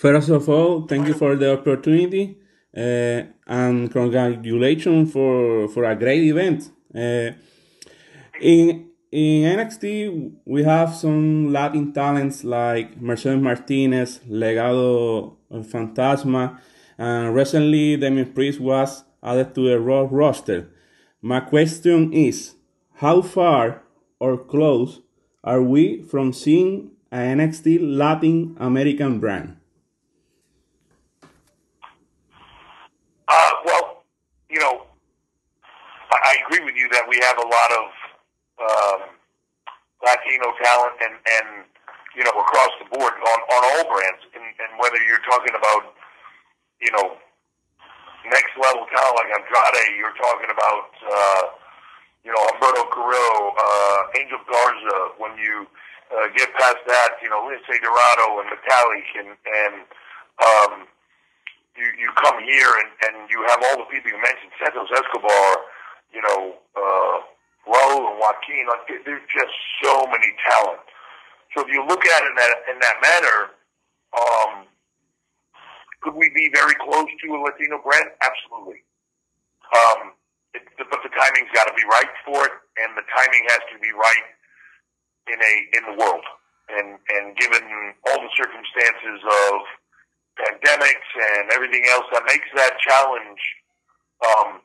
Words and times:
First 0.00 0.30
of 0.30 0.48
all, 0.48 0.86
thank 0.86 1.08
you 1.08 1.12
for 1.12 1.36
the 1.36 1.52
opportunity 1.52 2.38
uh, 2.74 3.20
and 3.46 3.92
congratulations 3.92 5.12
for 5.12 5.68
for 5.68 5.84
a 5.84 5.94
great 5.94 6.24
event. 6.24 6.70
Uh, 6.94 7.32
in 8.40 8.88
in 9.12 9.58
NXT, 9.58 10.32
we 10.46 10.64
have 10.64 10.94
some 10.94 11.52
Latin 11.52 11.92
talents 11.92 12.44
like 12.44 12.98
Mercedes 12.98 13.42
Martinez, 13.42 14.20
Legado 14.26 15.36
Fantasma, 15.52 16.58
and 16.96 17.34
recently 17.34 17.98
Damian 17.98 18.32
Priest 18.32 18.58
was 18.58 19.04
added 19.22 19.54
to 19.54 19.68
the 19.68 19.78
Raw 19.78 20.08
roster. 20.10 20.70
My 21.20 21.40
question 21.40 22.14
is, 22.14 22.54
how 23.04 23.20
far 23.20 23.82
or 24.18 24.38
close 24.38 25.02
are 25.44 25.60
we 25.62 26.00
from 26.00 26.32
seeing 26.32 26.92
a 27.12 27.18
NXT 27.18 27.80
Latin 27.82 28.56
American 28.58 29.20
brand? 29.20 29.58
Uh, 33.30 33.50
well, 33.64 34.02
you 34.50 34.58
know, 34.58 34.82
I, 36.10 36.16
I 36.16 36.36
agree 36.44 36.64
with 36.64 36.74
you 36.74 36.79
that 36.90 37.06
we 37.08 37.18
have 37.22 37.38
a 37.38 37.48
lot 37.48 37.70
of 37.72 37.86
um, 38.60 39.00
Latino 40.04 40.52
talent 40.62 40.96
and, 41.04 41.14
and 41.16 41.48
you 42.16 42.24
know 42.24 42.34
across 42.40 42.72
the 42.80 42.88
board 42.96 43.12
on, 43.12 43.38
on 43.52 43.60
all 43.74 43.84
brands, 43.88 44.22
and, 44.34 44.44
and 44.44 44.70
whether 44.80 44.98
you're 45.04 45.22
talking 45.28 45.54
about 45.54 45.94
you 46.80 46.90
know 46.92 47.16
next 48.28 48.52
level 48.60 48.84
talent 48.92 49.16
like 49.16 49.30
Andrade, 49.32 49.96
you're 49.96 50.16
talking 50.16 50.50
about 50.50 50.90
uh, 51.04 51.42
you 52.24 52.32
know 52.32 52.42
Humberto 52.52 52.88
Carrillo, 52.90 53.54
uh, 53.56 54.20
Angel 54.20 54.40
Garza. 54.48 54.98
When 55.20 55.36
you 55.36 55.68
uh, 56.12 56.28
get 56.36 56.52
past 56.56 56.80
that, 56.88 57.20
you 57.22 57.28
know 57.28 57.44
Lince 57.44 57.68
Dorado 57.80 58.40
and 58.40 58.48
Metalik, 58.50 59.08
and 59.20 59.30
and 59.36 59.74
um, 60.40 60.72
you 61.76 61.86
you 62.00 62.08
come 62.16 62.40
here 62.42 62.72
and, 62.80 62.90
and 63.08 63.30
you 63.30 63.44
have 63.48 63.60
all 63.68 63.84
the 63.84 63.88
people 63.92 64.10
you 64.10 64.20
mentioned, 64.20 64.52
Santos 64.60 64.88
Escobar, 64.92 65.48
you 66.12 66.22
know. 66.24 66.56
Joaquin. 68.30 68.66
Like 68.66 68.86
there's 69.04 69.26
just 69.26 69.54
so 69.82 70.06
many 70.06 70.30
talent. 70.46 70.80
So 71.54 71.66
if 71.66 71.68
you 71.72 71.82
look 71.86 72.06
at 72.06 72.22
it 72.22 72.30
in 72.30 72.36
that 72.36 72.54
in 72.70 72.78
that 72.78 72.96
manner, 73.02 73.38
um, 74.14 74.52
could 76.02 76.14
we 76.14 76.30
be 76.34 76.50
very 76.54 76.74
close 76.78 77.10
to 77.10 77.26
a 77.34 77.38
Latino 77.42 77.82
brand? 77.82 78.10
Absolutely. 78.22 78.82
Um, 79.74 80.14
it, 80.54 80.62
but 80.78 81.00
the 81.02 81.10
timing's 81.10 81.50
got 81.54 81.66
to 81.66 81.74
be 81.74 81.84
right 81.90 82.10
for 82.24 82.46
it, 82.46 82.54
and 82.78 82.96
the 82.96 83.06
timing 83.14 83.44
has 83.50 83.62
to 83.74 83.78
be 83.82 83.90
right 83.90 84.26
in 85.30 85.38
a 85.38 85.54
in 85.78 85.82
the 85.90 85.96
world. 85.98 86.24
And 86.70 86.98
and 87.18 87.36
given 87.36 87.66
all 88.06 88.18
the 88.22 88.32
circumstances 88.38 89.18
of 89.26 89.54
pandemics 90.38 91.10
and 91.34 91.50
everything 91.50 91.82
else, 91.90 92.06
that 92.12 92.22
makes 92.26 92.46
that 92.54 92.78
challenge 92.78 93.42
um, 94.22 94.62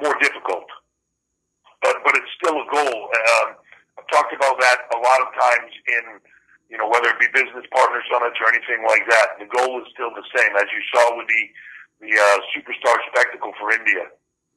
more 0.00 0.14
difficult 0.22 0.66
but 1.84 2.00
but 2.02 2.16
it's 2.16 2.32
still 2.40 2.56
a 2.56 2.66
goal. 2.72 2.96
Um, 3.12 3.48
I've 4.00 4.08
talked 4.08 4.32
about 4.32 4.53
that 4.64 4.88
a 4.96 4.98
lot 4.98 5.20
of 5.20 5.28
times 5.36 5.68
in 5.68 6.04
you 6.72 6.80
know 6.80 6.88
whether 6.88 7.12
it 7.12 7.20
be 7.20 7.28
business 7.36 7.68
partner 7.70 8.00
summits 8.08 8.40
or 8.40 8.48
anything 8.48 8.80
like 8.88 9.04
that. 9.12 9.36
The 9.36 9.48
goal 9.52 9.84
is 9.84 9.86
still 9.92 10.10
the 10.16 10.24
same, 10.32 10.56
as 10.56 10.68
you 10.72 10.80
saw 10.96 11.16
with 11.20 11.28
the 11.28 11.42
the 12.08 12.12
uh, 12.16 12.38
superstar 12.56 12.96
spectacle 13.12 13.52
for 13.60 13.70
India. 13.70 14.08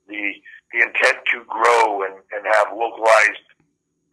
The 0.08 0.24
the 0.72 0.80
intent 0.84 1.20
to 1.32 1.44
grow 1.48 2.04
and, 2.04 2.20
and 2.36 2.44
have 2.44 2.76
localized 2.76 3.48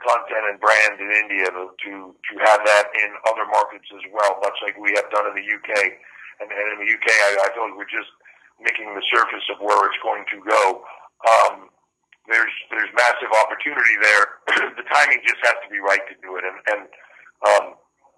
content 0.05 0.45
and 0.53 0.59
brand 0.61 1.01
in 1.01 1.11
India 1.11 1.49
to, 1.51 1.93
to 2.13 2.33
have 2.45 2.61
that 2.63 2.87
in 2.95 3.11
other 3.27 3.47
markets 3.49 3.89
as 3.91 4.05
well, 4.13 4.39
much 4.45 4.55
like 4.63 4.77
we 4.77 4.93
have 4.95 5.09
done 5.11 5.27
in 5.33 5.35
the 5.35 5.47
UK. 5.47 5.71
And, 6.43 6.51
and 6.51 6.67
in 6.77 6.79
the 6.85 6.91
UK, 6.93 7.09
I, 7.09 7.31
I 7.43 7.47
feel 7.55 7.67
like 7.71 7.79
we're 7.79 7.91
just 7.91 8.11
making 8.61 8.93
the 8.95 9.03
surface 9.11 9.47
of 9.51 9.59
where 9.63 9.81
it's 9.87 9.99
going 10.03 10.25
to 10.35 10.39
go. 10.45 10.63
Um, 11.25 11.54
opportunity 13.45 13.97
there. 14.01 14.41
the 14.81 14.85
timing 14.89 15.21
just 15.29 15.41
has 15.45 15.61
to 15.61 15.69
be 15.69 15.79
right 15.79 16.01
to 16.09 16.15
do 16.25 16.41
it, 16.41 16.45
and 16.49 16.57
and 16.73 16.81
um, 17.45 17.65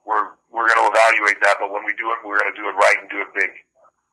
we're 0.07 0.39
we're 0.55 0.71
going 0.71 0.81
to 0.81 0.89
evaluate 0.89 1.43
that. 1.43 1.59
But 1.59 1.75
when 1.75 1.85
we 1.85 1.93
do 1.99 2.15
it, 2.15 2.23
we're 2.23 2.39
going 2.39 2.55
to 2.55 2.59
do 2.59 2.71
it 2.71 2.77
right 2.79 2.97
and 3.01 3.11
do 3.11 3.21
it 3.21 3.31
big. 3.35 3.51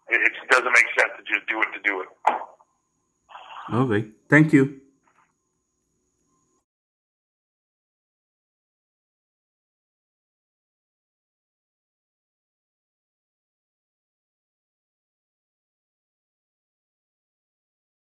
It, 0.09 0.19
it 0.19 0.33
doesn't 0.49 0.73
make 0.73 0.89
sense 0.97 1.13
to 1.15 1.23
just 1.23 1.45
do 1.47 1.61
it 1.61 1.69
to 1.77 1.81
do 1.85 2.01
it. 2.01 2.09
Okay, 3.73 4.09
thank 4.29 4.51
you. 4.51 4.82